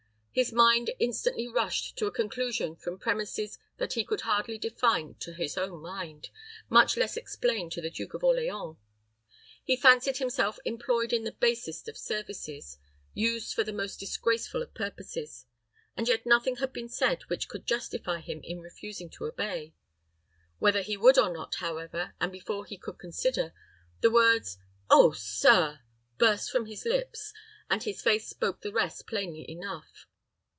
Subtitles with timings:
[0.33, 5.33] His mind instantly rushed to a conclusion from premises that he could hardly define to
[5.33, 6.29] his own mind,
[6.69, 8.77] much less explain to the Duke of Orleans.
[9.61, 12.77] He fancied himself employed in the basest of services
[13.13, 15.47] used for the most disgraceful of purposes;
[15.97, 19.73] and yet nothing had been said which could justify him in refusing to obey.
[20.59, 23.51] Whether he would or not, however, and before he could consider,
[23.99, 24.57] the words
[24.89, 25.81] "Oh, sir!"
[26.17, 27.33] burst from his lips,
[27.69, 30.07] and his face spoke the rest plainly enough.